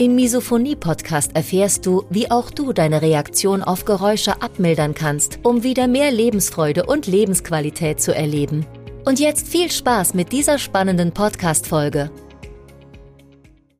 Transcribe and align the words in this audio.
Im 0.00 0.14
Misophonie-Podcast 0.14 1.36
erfährst 1.36 1.84
du, 1.84 2.06
wie 2.08 2.30
auch 2.30 2.50
du 2.50 2.72
deine 2.72 3.02
Reaktion 3.02 3.62
auf 3.62 3.84
Geräusche 3.84 4.40
abmildern 4.40 4.94
kannst, 4.94 5.40
um 5.42 5.62
wieder 5.62 5.88
mehr 5.88 6.10
Lebensfreude 6.10 6.86
und 6.86 7.06
Lebensqualität 7.06 8.00
zu 8.00 8.14
erleben. 8.14 8.64
Und 9.04 9.20
jetzt 9.20 9.46
viel 9.46 9.70
Spaß 9.70 10.14
mit 10.14 10.32
dieser 10.32 10.56
spannenden 10.56 11.12
Podcast-Folge. 11.12 12.10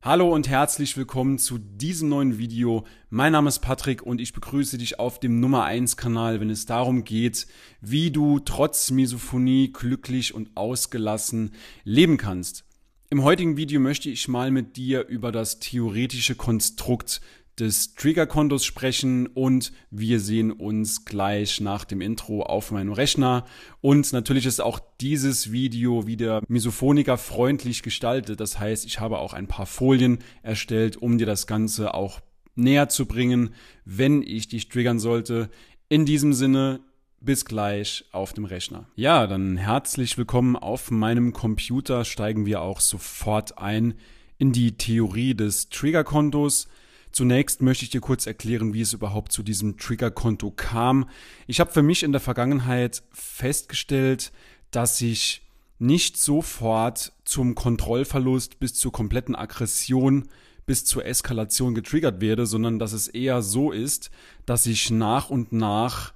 Hallo 0.03 0.31
und 0.31 0.47
herzlich 0.47 0.95
willkommen 0.99 1.39
zu 1.39 1.57
diesem 1.57 2.11
neuen 2.11 2.37
Video. 2.37 2.85
Mein 3.09 3.33
Name 3.33 3.49
ist 3.49 3.61
Patrick 3.61 4.03
und 4.03 4.21
ich 4.21 4.35
begrüße 4.35 4.77
dich 4.77 4.99
auf 4.99 5.21
dem 5.21 5.41
Nummer 5.41 5.65
1 5.65 5.97
Kanal, 5.97 6.39
wenn 6.39 6.51
es 6.51 6.67
darum 6.67 7.05
geht, 7.05 7.47
wie 7.81 8.11
du 8.11 8.41
trotz 8.41 8.91
Misophonie 8.91 9.73
glücklich 9.73 10.35
und 10.35 10.51
ausgelassen 10.55 11.55
leben 11.85 12.19
kannst. 12.19 12.67
Im 13.13 13.25
heutigen 13.25 13.57
Video 13.57 13.81
möchte 13.81 14.09
ich 14.09 14.29
mal 14.29 14.53
mit 14.53 14.77
dir 14.77 15.09
über 15.09 15.33
das 15.33 15.59
theoretische 15.59 16.37
Konstrukt 16.37 17.21
des 17.59 17.97
Triggerkontos 17.97 18.65
sprechen 18.65 19.27
und 19.27 19.73
wir 19.91 20.21
sehen 20.21 20.53
uns 20.53 21.05
gleich 21.05 21.61
nach 21.61 21.85
dem 21.85 22.03
Intro 22.03 22.45
auf 22.45 22.71
meinem 22.71 22.93
Rechner. 22.93 23.47
Und 23.81 24.13
natürlich 24.13 24.47
ist 24.47 24.61
auch 24.61 24.79
dieses 25.01 25.51
Video 25.51 26.07
wieder 26.07 26.45
Misophoniker 26.47 27.19
freundlich 27.19 27.83
gestaltet. 27.83 28.39
Das 28.39 28.61
heißt, 28.61 28.87
ich 28.87 29.01
habe 29.01 29.19
auch 29.19 29.33
ein 29.33 29.49
paar 29.49 29.67
Folien 29.67 30.21
erstellt, 30.45 30.97
um 30.97 31.19
dir 31.19 31.27
das 31.27 31.49
Ganze 31.49 31.95
auch 31.95 32.21
näher 32.55 32.89
zu 32.89 33.07
bringen, 33.07 33.55
wenn 33.85 34.23
ich 34.23 34.47
dich 34.47 34.69
triggern 34.69 35.01
sollte. 35.01 35.51
In 35.89 36.07
diesem 36.07 36.33
Sinne, 36.33 36.79
bis 37.21 37.45
gleich 37.45 38.07
auf 38.13 38.33
dem 38.33 38.47
Rechner. 38.47 38.87
Ja, 38.97 39.27
dann 39.27 39.59
herzlich 39.59 40.17
willkommen 40.17 40.57
auf 40.57 40.91
meinem 40.91 41.33
Computer. 41.35 42.05
Steigen 42.07 42.47
wir 42.47 42.63
auch 42.63 42.81
sofort 42.81 43.59
ein 43.59 43.95
in 44.39 44.53
die 44.53 44.73
Theorie 44.73 45.35
des 45.35 45.69
Triggerkontos. 45.69 46.67
Zunächst 47.13 47.61
möchte 47.61 47.85
ich 47.85 47.91
dir 47.91 48.01
kurz 48.01 48.27
erklären, 48.27 48.73
wie 48.73 48.81
es 48.81 48.95
überhaupt 48.95 49.33
zu 49.33 49.43
diesem 49.43 49.77
Triggerkonto 49.77 50.51
kam. 50.51 51.11
Ich 51.47 51.61
habe 51.61 51.73
für 51.73 51.83
mich 51.83 52.03
in 52.03 52.13
der 52.13 52.21
Vergangenheit 52.23 53.03
festgestellt, 53.13 54.33
dass 54.71 55.01
ich 55.03 55.43
nicht 55.79 56.17
sofort 56.17 57.13
zum 57.25 57.55
Kontrollverlust 57.55 58.61
bis 58.61 58.75
zur 58.75 58.93
kompletten 58.93 59.35
Aggression 59.35 60.29
bis 60.65 60.85
zur 60.85 61.05
Eskalation 61.05 61.75
getriggert 61.75 62.21
werde, 62.21 62.47
sondern 62.47 62.79
dass 62.79 62.93
es 62.93 63.09
eher 63.09 63.43
so 63.43 63.73
ist, 63.73 64.11
dass 64.47 64.67
ich 64.67 64.91
nach 64.91 65.29
und 65.29 65.53
nach 65.53 66.13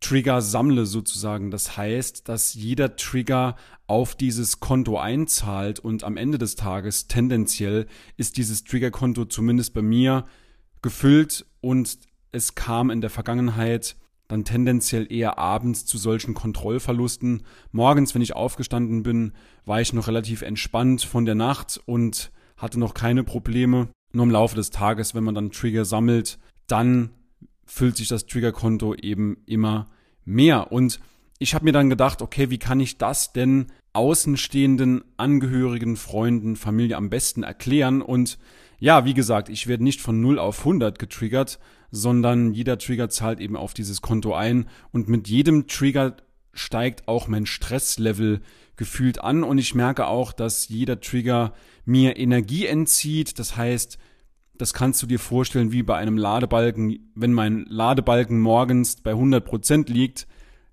Trigger 0.00 0.42
sammle 0.42 0.86
sozusagen. 0.86 1.50
Das 1.50 1.76
heißt, 1.76 2.28
dass 2.28 2.54
jeder 2.54 2.96
Trigger 2.96 3.56
auf 3.86 4.14
dieses 4.14 4.60
Konto 4.60 4.98
einzahlt 4.98 5.78
und 5.78 6.04
am 6.04 6.16
Ende 6.16 6.38
des 6.38 6.56
Tages 6.56 7.06
tendenziell 7.06 7.86
ist 8.16 8.36
dieses 8.36 8.64
Triggerkonto 8.64 9.24
zumindest 9.24 9.74
bei 9.74 9.82
mir 9.82 10.26
gefüllt 10.82 11.46
und 11.60 11.98
es 12.32 12.54
kam 12.54 12.90
in 12.90 13.00
der 13.00 13.10
Vergangenheit 13.10 13.96
dann 14.28 14.44
tendenziell 14.44 15.10
eher 15.10 15.38
abends 15.38 15.86
zu 15.86 15.98
solchen 15.98 16.34
Kontrollverlusten. 16.34 17.42
Morgens, 17.70 18.14
wenn 18.14 18.22
ich 18.22 18.34
aufgestanden 18.34 19.02
bin, 19.02 19.32
war 19.64 19.80
ich 19.80 19.92
noch 19.92 20.08
relativ 20.08 20.42
entspannt 20.42 21.02
von 21.02 21.24
der 21.24 21.36
Nacht 21.36 21.80
und 21.86 22.32
hatte 22.56 22.80
noch 22.80 22.94
keine 22.94 23.22
Probleme. 23.22 23.88
Nur 24.12 24.24
im 24.24 24.30
Laufe 24.30 24.56
des 24.56 24.70
Tages, 24.70 25.14
wenn 25.14 25.24
man 25.24 25.34
dann 25.34 25.52
Trigger 25.52 25.84
sammelt, 25.84 26.38
dann 26.66 27.10
füllt 27.66 27.96
sich 27.96 28.08
das 28.08 28.26
Triggerkonto 28.26 28.94
eben 28.94 29.38
immer 29.46 29.90
mehr. 30.24 30.72
Und 30.72 31.00
ich 31.38 31.54
habe 31.54 31.64
mir 31.64 31.72
dann 31.72 31.90
gedacht, 31.90 32.22
okay, 32.22 32.50
wie 32.50 32.58
kann 32.58 32.80
ich 32.80 32.96
das 32.96 33.32
denn 33.32 33.66
außenstehenden 33.92 35.04
Angehörigen, 35.16 35.96
Freunden, 35.96 36.56
Familie 36.56 36.96
am 36.96 37.10
besten 37.10 37.42
erklären? 37.42 38.00
Und 38.00 38.38
ja, 38.78 39.04
wie 39.04 39.14
gesagt, 39.14 39.48
ich 39.48 39.66
werde 39.66 39.84
nicht 39.84 40.00
von 40.00 40.20
0 40.20 40.38
auf 40.38 40.60
100 40.60 40.98
getriggert, 40.98 41.58
sondern 41.90 42.52
jeder 42.52 42.78
Trigger 42.78 43.08
zahlt 43.08 43.40
eben 43.40 43.56
auf 43.56 43.74
dieses 43.74 44.02
Konto 44.02 44.34
ein 44.34 44.68
und 44.92 45.08
mit 45.08 45.28
jedem 45.28 45.66
Trigger 45.66 46.16
steigt 46.52 47.06
auch 47.08 47.28
mein 47.28 47.46
Stresslevel 47.46 48.40
gefühlt 48.76 49.20
an 49.20 49.42
und 49.42 49.58
ich 49.58 49.74
merke 49.74 50.06
auch, 50.06 50.32
dass 50.32 50.68
jeder 50.68 51.00
Trigger 51.00 51.54
mir 51.84 52.18
Energie 52.18 52.66
entzieht. 52.66 53.38
Das 53.38 53.56
heißt, 53.56 53.98
das 54.58 54.74
kannst 54.74 55.02
du 55.02 55.06
dir 55.06 55.18
vorstellen 55.18 55.72
wie 55.72 55.82
bei 55.82 55.96
einem 55.96 56.16
Ladebalken. 56.16 57.10
Wenn 57.14 57.32
mein 57.32 57.64
Ladebalken 57.68 58.40
morgens 58.40 58.96
bei 58.96 59.12
100 59.12 59.44
Prozent 59.44 59.88
liegt, 59.88 60.26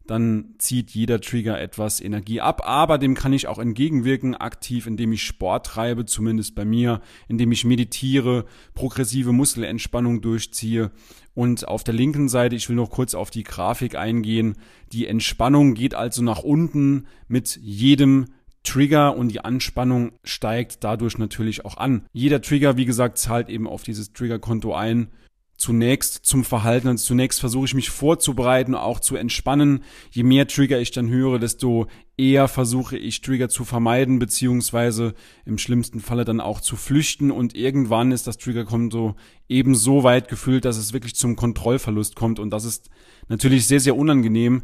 dann 0.06 0.56
zieht 0.58 0.92
jeder 0.92 1.22
Trigger 1.22 1.60
etwas 1.60 2.02
Energie 2.02 2.42
ab. 2.42 2.62
Aber 2.66 2.98
dem 2.98 3.16
kann 3.16 3.32
ich 3.32 3.48
auch 3.48 3.60
entgegenwirken, 3.60 4.36
aktiv, 4.36 4.86
indem 4.86 5.14
ich 5.14 5.24
Sport 5.24 5.66
treibe, 5.66 6.06
zumindest 6.06 6.56
bei 6.56 6.66
mir, 6.66 7.02
indem 7.28 7.52
ich 7.52 7.64
meditiere, 7.64 8.46
progressive 8.74 9.32
Muskelentspannung 9.32 10.22
durchziehe. 10.22 10.92
Und 11.34 11.68
auf 11.68 11.84
der 11.84 11.94
linken 11.94 12.28
Seite, 12.28 12.56
ich 12.56 12.68
will 12.68 12.76
noch 12.76 12.90
kurz 12.90 13.16
auf 13.16 13.32
die 13.32 13.44
Grafik 13.44 13.96
eingehen, 13.96 14.56
die 14.92 15.08
Entspannung 15.08 15.74
geht 15.74 15.96
also 15.96 16.22
nach 16.22 16.44
unten 16.44 17.08
mit 17.28 17.58
jedem 17.62 18.26
Trigger 18.64 19.16
und 19.16 19.30
die 19.30 19.42
Anspannung 19.42 20.14
steigt 20.24 20.84
dadurch 20.84 21.18
natürlich 21.18 21.66
auch 21.66 21.78
an. 21.78 22.06
Jeder 22.14 22.42
Trigger, 22.42 22.78
wie 22.78 22.86
gesagt, 22.86 23.18
zahlt 23.18 23.50
eben 23.50 23.68
auf 23.68 23.84
dieses 23.84 24.14
Triggerkonto 24.14 24.74
ein. 24.74 25.10
Zunächst 25.56 26.26
zum 26.26 26.44
Verhalten, 26.44 26.88
also 26.88 27.06
zunächst 27.06 27.40
versuche 27.40 27.66
ich 27.66 27.74
mich 27.76 27.90
vorzubereiten, 27.90 28.74
auch 28.74 29.00
zu 29.00 29.16
entspannen. 29.16 29.84
Je 30.12 30.24
mehr 30.24 30.48
Trigger 30.48 30.80
ich 30.80 30.92
dann 30.92 31.10
höre, 31.10 31.38
desto 31.38 31.88
eher 32.18 32.48
versuche 32.48 32.98
ich 32.98 33.22
Trigger 33.22 33.50
zu 33.50 33.64
vermeiden, 33.64 34.20
beziehungsweise 34.20 35.14
im 35.46 35.58
schlimmsten 35.58 36.00
Falle 36.00 36.26
dann 36.26 36.42
auch 36.42 36.60
zu 36.60 36.76
flüchten 36.76 37.32
und 37.32 37.56
irgendwann 37.56 38.12
ist 38.12 38.28
das 38.28 38.38
Triggerkonto 38.40 39.16
eben 39.48 39.76
so 39.76 40.04
weit 40.04 40.28
gefüllt, 40.28 40.66
dass 40.66 40.78
es 40.78 40.92
wirklich 40.92 41.16
zum 41.16 41.36
Kontrollverlust 41.36 42.16
kommt 42.16 42.40
und 42.40 42.50
das 42.50 42.66
ist 42.66 42.90
natürlich 43.30 43.68
sehr, 43.68 43.80
sehr 43.80 43.96
unangenehm, 43.96 44.64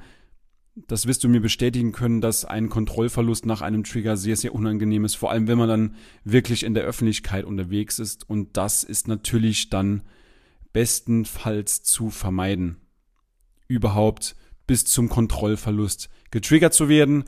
das 0.87 1.05
wirst 1.05 1.23
du 1.23 1.29
mir 1.29 1.41
bestätigen 1.41 1.91
können, 1.91 2.21
dass 2.21 2.45
ein 2.45 2.69
Kontrollverlust 2.69 3.45
nach 3.45 3.61
einem 3.61 3.83
Trigger 3.83 4.17
sehr, 4.17 4.35
sehr 4.35 4.53
unangenehm 4.53 5.05
ist, 5.05 5.15
vor 5.15 5.31
allem 5.31 5.47
wenn 5.47 5.57
man 5.57 5.69
dann 5.69 5.95
wirklich 6.23 6.63
in 6.63 6.73
der 6.73 6.83
Öffentlichkeit 6.83 7.45
unterwegs 7.45 7.99
ist. 7.99 8.29
Und 8.29 8.57
das 8.57 8.83
ist 8.83 9.07
natürlich 9.07 9.69
dann 9.69 10.03
bestenfalls 10.73 11.83
zu 11.83 12.09
vermeiden, 12.09 12.77
überhaupt 13.67 14.35
bis 14.67 14.85
zum 14.85 15.09
Kontrollverlust 15.09 16.09
getriggert 16.31 16.73
zu 16.73 16.89
werden. 16.89 17.23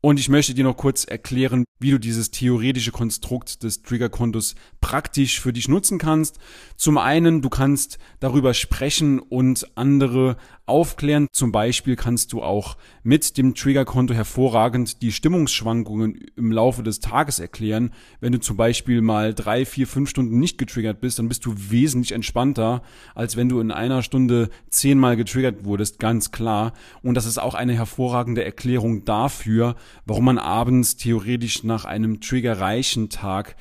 Und 0.00 0.20
ich 0.20 0.28
möchte 0.28 0.52
dir 0.52 0.64
noch 0.64 0.76
kurz 0.76 1.04
erklären, 1.04 1.64
wie 1.78 1.90
du 1.90 1.98
dieses 1.98 2.30
theoretische 2.30 2.92
Konstrukt 2.92 3.62
des 3.62 3.82
Triggerkontos 3.82 4.54
praktisch 4.80 5.40
für 5.40 5.52
dich 5.52 5.68
nutzen 5.68 5.98
kannst. 5.98 6.38
Zum 6.76 6.98
einen, 6.98 7.40
du 7.40 7.48
kannst 7.48 7.98
darüber 8.20 8.52
sprechen 8.52 9.18
und 9.18 9.66
andere 9.76 10.36
aufklären. 10.66 11.28
Zum 11.32 11.52
Beispiel 11.52 11.96
kannst 11.96 12.32
du 12.32 12.42
auch 12.42 12.76
mit 13.02 13.36
dem 13.36 13.54
Triggerkonto 13.54 14.14
hervorragend 14.14 15.02
die 15.02 15.12
Stimmungsschwankungen 15.12 16.24
im 16.36 16.52
Laufe 16.52 16.82
des 16.82 17.00
Tages 17.00 17.38
erklären. 17.38 17.92
Wenn 18.20 18.32
du 18.32 18.40
zum 18.40 18.56
Beispiel 18.56 19.02
mal 19.02 19.34
drei, 19.34 19.64
vier, 19.64 19.86
fünf 19.86 20.10
Stunden 20.10 20.38
nicht 20.38 20.58
getriggert 20.58 21.00
bist, 21.00 21.18
dann 21.18 21.28
bist 21.28 21.44
du 21.44 21.54
wesentlich 21.56 22.12
entspannter, 22.12 22.82
als 23.14 23.36
wenn 23.36 23.48
du 23.48 23.60
in 23.60 23.70
einer 23.70 24.02
Stunde 24.02 24.48
zehnmal 24.70 25.16
getriggert 25.16 25.64
wurdest, 25.64 25.98
ganz 25.98 26.30
klar. 26.30 26.72
Und 27.02 27.14
das 27.14 27.26
ist 27.26 27.38
auch 27.38 27.54
eine 27.54 27.74
hervorragende 27.74 28.44
Erklärung 28.44 29.04
dafür, 29.04 29.76
warum 30.06 30.24
man 30.24 30.38
abends 30.38 30.96
theoretisch 30.96 31.64
nach 31.64 31.84
einem 31.84 32.20
triggerreichen 32.20 33.10
Tag 33.10 33.56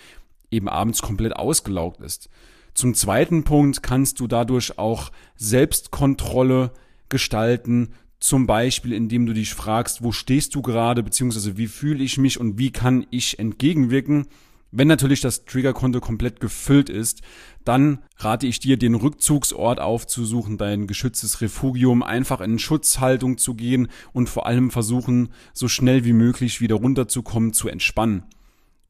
eben 0.51 0.69
abends 0.69 1.01
komplett 1.01 1.35
ausgelaugt 1.35 1.99
ist. 2.01 2.29
Zum 2.73 2.95
zweiten 2.95 3.43
Punkt 3.43 3.83
kannst 3.83 4.19
du 4.19 4.27
dadurch 4.27 4.79
auch 4.79 5.11
Selbstkontrolle 5.35 6.71
gestalten, 7.09 7.89
zum 8.19 8.47
Beispiel 8.47 8.93
indem 8.93 9.25
du 9.25 9.33
dich 9.33 9.53
fragst, 9.53 10.01
wo 10.01 10.11
stehst 10.11 10.55
du 10.55 10.61
gerade, 10.61 11.03
beziehungsweise 11.03 11.57
wie 11.57 11.67
fühle 11.67 12.03
ich 12.03 12.17
mich 12.17 12.39
und 12.39 12.57
wie 12.57 12.71
kann 12.71 13.05
ich 13.11 13.37
entgegenwirken. 13.37 14.27
Wenn 14.71 14.87
natürlich 14.87 15.21
das 15.21 15.45
Triggerkonto 15.45 15.99
komplett 15.99 16.39
gefüllt 16.39 16.89
ist, 16.89 17.21
dann 17.63 17.99
rate 18.17 18.47
ich 18.47 18.59
dir, 18.59 18.77
den 18.77 18.95
Rückzugsort 18.95 19.79
aufzusuchen, 19.79 20.57
dein 20.57 20.87
geschütztes 20.87 21.41
Refugium, 21.41 22.01
einfach 22.01 22.41
in 22.41 22.57
Schutzhaltung 22.57 23.37
zu 23.37 23.53
gehen 23.53 23.89
und 24.13 24.29
vor 24.29 24.47
allem 24.47 24.71
versuchen, 24.71 25.29
so 25.53 25.67
schnell 25.67 26.05
wie 26.05 26.13
möglich 26.13 26.59
wieder 26.59 26.75
runterzukommen, 26.75 27.53
zu 27.53 27.67
entspannen. 27.67 28.23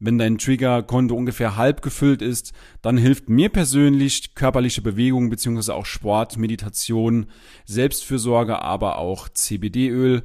Wenn 0.03 0.17
dein 0.17 0.37
Triggerkonto 0.37 1.15
ungefähr 1.15 1.55
halb 1.55 1.81
gefüllt 1.81 2.21
ist, 2.21 2.51
dann 2.81 2.97
hilft 2.97 3.29
mir 3.29 3.47
persönlich 3.47 4.35
körperliche 4.35 4.81
Bewegung 4.81 5.29
beziehungsweise 5.29 5.73
auch 5.73 5.85
Sport, 5.85 6.37
Meditation, 6.37 7.27
Selbstfürsorge, 7.65 8.61
aber 8.61 8.97
auch 8.97 9.29
CBD-Öl 9.29 10.23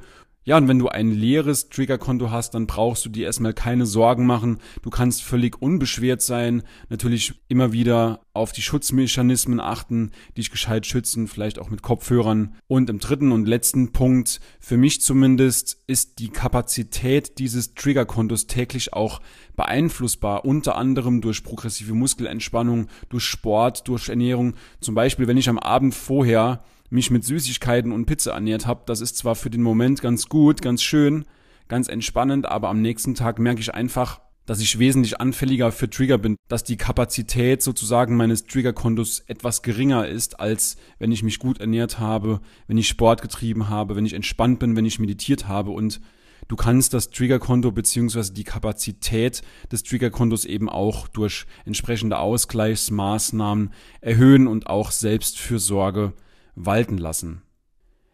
ja, 0.49 0.57
und 0.57 0.67
wenn 0.67 0.79
du 0.79 0.87
ein 0.87 1.11
leeres 1.11 1.69
Triggerkonto 1.69 2.31
hast, 2.31 2.55
dann 2.55 2.65
brauchst 2.65 3.05
du 3.05 3.09
dir 3.09 3.27
erstmal 3.27 3.53
keine 3.53 3.85
Sorgen 3.85 4.25
machen. 4.25 4.57
Du 4.81 4.89
kannst 4.89 5.21
völlig 5.21 5.61
unbeschwert 5.61 6.23
sein. 6.23 6.63
Natürlich 6.89 7.35
immer 7.49 7.71
wieder 7.71 8.21
auf 8.33 8.51
die 8.51 8.63
Schutzmechanismen 8.63 9.59
achten, 9.59 10.09
dich 10.37 10.49
gescheit 10.49 10.87
schützen, 10.87 11.27
vielleicht 11.27 11.59
auch 11.59 11.69
mit 11.69 11.83
Kopfhörern. 11.83 12.55
Und 12.65 12.89
im 12.89 12.97
dritten 12.97 13.31
und 13.31 13.47
letzten 13.47 13.91
Punkt, 13.91 14.39
für 14.59 14.75
mich 14.75 15.01
zumindest, 15.01 15.83
ist 15.85 16.17
die 16.17 16.29
Kapazität 16.29 17.37
dieses 17.37 17.75
Triggerkontos 17.75 18.47
täglich 18.47 18.91
auch 18.93 19.21
beeinflussbar, 19.55 20.45
unter 20.45 20.77
anderem 20.77 21.21
durch 21.21 21.43
progressive 21.43 21.93
Muskelentspannung, 21.93 22.87
durch 23.09 23.25
Sport, 23.25 23.87
durch 23.87 24.09
Ernährung. 24.09 24.55
Zum 24.81 24.95
Beispiel, 24.95 25.27
wenn 25.27 25.37
ich 25.37 25.47
am 25.47 25.59
Abend 25.59 25.93
vorher 25.93 26.63
mich 26.89 27.11
mit 27.11 27.23
Süßigkeiten 27.23 27.91
und 27.91 28.05
Pizza 28.05 28.33
ernährt 28.33 28.65
habe. 28.65 28.83
Das 28.85 29.01
ist 29.01 29.17
zwar 29.17 29.35
für 29.35 29.49
den 29.49 29.61
Moment 29.61 30.01
ganz 30.01 30.27
gut, 30.27 30.61
ganz 30.61 30.81
schön, 30.81 31.25
ganz 31.67 31.87
entspannend, 31.87 32.47
aber 32.47 32.69
am 32.69 32.81
nächsten 32.81 33.15
Tag 33.15 33.39
merke 33.39 33.61
ich 33.61 33.73
einfach, 33.73 34.21
dass 34.49 34.61
ich 34.61 34.79
wesentlich 34.79 35.21
anfälliger 35.21 35.71
für 35.71 35.91
Trigger 35.91 36.17
bin, 36.17 36.35
dass 36.47 36.63
die 36.63 36.75
Kapazität 36.75 37.61
sozusagen 37.61 38.15
meines 38.17 38.47
Triggerkontos 38.47 39.19
etwas 39.27 39.61
geringer 39.61 40.07
ist, 40.07 40.39
als 40.39 40.77
wenn 40.97 41.11
ich 41.11 41.21
mich 41.21 41.37
gut 41.37 41.59
ernährt 41.59 41.99
habe, 41.99 42.41
wenn 42.65 42.79
ich 42.79 42.87
Sport 42.87 43.21
getrieben 43.21 43.69
habe, 43.69 43.95
wenn 43.95 44.07
ich 44.07 44.13
entspannt 44.13 44.57
bin, 44.57 44.75
wenn 44.75 44.85
ich 44.85 44.97
meditiert 44.97 45.47
habe 45.47 45.69
und 45.69 46.01
du 46.47 46.55
kannst 46.55 46.95
das 46.95 47.11
Triggerkonto 47.11 47.71
beziehungsweise 47.71 48.33
die 48.33 48.43
Kapazität 48.43 49.43
des 49.71 49.83
Triggerkontos 49.83 50.45
eben 50.45 50.67
auch 50.67 51.07
durch 51.07 51.45
entsprechende 51.65 52.17
Ausgleichsmaßnahmen 52.17 53.71
erhöhen 54.01 54.47
und 54.47 54.65
auch 54.65 54.89
Selbstfürsorge 54.89 56.13
walten 56.59 56.97
lassen. 56.97 57.41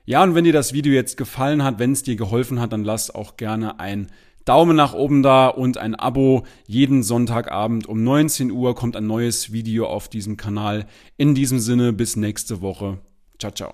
Ja, 0.05 0.23
und 0.23 0.35
wenn 0.35 0.43
dir 0.43 0.53
das 0.53 0.71
Video 0.71 0.93
jetzt 0.93 1.17
gefallen 1.17 1.63
hat, 1.63 1.79
wenn 1.79 1.91
es 1.91 2.03
dir 2.03 2.15
geholfen 2.15 2.59
hat, 2.59 2.71
dann 2.71 2.83
lass 2.83 3.13
auch 3.13 3.37
gerne 3.37 3.79
ein 3.79 4.07
Daumen 4.45 4.75
nach 4.75 4.93
oben 4.93 5.23
da 5.23 5.47
und 5.47 5.79
ein 5.79 5.95
Abo. 5.95 6.43
Jeden 6.67 7.01
Sonntagabend 7.01 7.87
um 7.87 8.03
19 8.03 8.51
Uhr 8.51 8.75
kommt 8.75 8.95
ein 8.95 9.07
neues 9.07 9.51
Video 9.51 9.87
auf 9.87 10.07
diesem 10.07 10.37
Kanal. 10.37 10.85
In 11.17 11.33
diesem 11.33 11.57
Sinne, 11.59 11.91
bis 11.91 12.15
nächste 12.15 12.61
Woche. 12.61 12.99
Ciao, 13.39 13.51
ciao. 13.51 13.73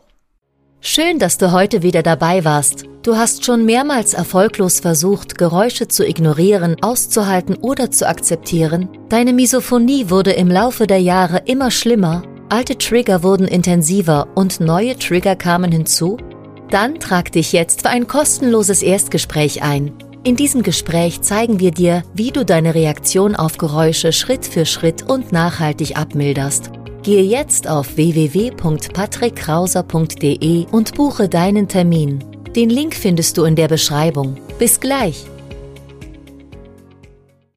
Schön, 0.80 1.20
dass 1.20 1.38
du 1.38 1.52
heute 1.52 1.84
wieder 1.84 2.02
dabei 2.02 2.46
warst. 2.46 2.86
Du 3.04 3.18
hast 3.18 3.44
schon 3.46 3.66
mehrmals 3.66 4.14
erfolglos 4.14 4.80
versucht, 4.80 5.38
Geräusche 5.38 5.90
zu 5.90 6.08
ignorieren, 6.08 6.78
auszuhalten 6.82 7.56
oder 7.56 7.92
zu 7.92 8.08
akzeptieren. 8.08 8.90
Deine 9.10 9.34
Misophonie 9.34 10.10
wurde 10.10 10.32
im 10.32 10.48
Laufe 10.48 10.88
der 10.88 11.02
Jahre 11.02 11.44
immer 11.46 11.70
schlimmer 11.70 12.24
Alte 12.52 12.78
Trigger 12.78 13.24
wurden 13.24 13.48
intensiver 13.48 14.28
und 14.36 14.60
neue 14.60 15.00
Trigger 15.00 15.38
kamen 15.38 15.72
hinzu? 15.72 16.18
Dann 16.70 17.00
trag 17.00 17.32
dich 17.32 17.54
jetzt 17.54 17.84
für 17.84 17.90
ein 17.90 18.08
kostenloses 18.08 18.84
Erstgespräch 18.84 19.64
ein. 19.64 19.94
In 20.26 20.36
diesem 20.36 20.62
Gespräch 20.62 21.22
zeigen 21.22 21.62
wir 21.62 21.72
dir, 21.72 22.04
wie 22.14 22.32
du 22.32 22.44
deine 22.44 22.76
Reaktion 22.76 23.38
auf 23.38 23.58
Geräusche 23.58 24.12
Schritt 24.12 24.46
für 24.46 24.66
Schritt 24.66 25.10
und 25.10 25.32
nachhaltig 25.32 25.96
abmilderst. 25.96 26.72
Gehe 27.04 27.24
jetzt 27.24 27.70
auf 27.70 27.96
www.patrickkrauser.de 27.96 30.66
und 30.74 30.96
buche 30.96 31.30
deinen 31.30 31.70
Termin. 31.70 32.20
Den 32.54 32.70
Link 32.70 32.96
findest 32.96 33.38
du 33.38 33.46
in 33.46 33.56
der 33.56 33.70
Beschreibung. 33.70 34.36
Bis 34.60 34.82
gleich! 34.82 35.31